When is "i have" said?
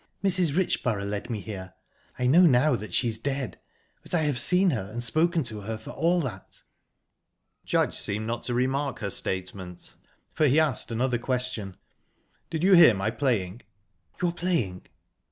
4.15-4.39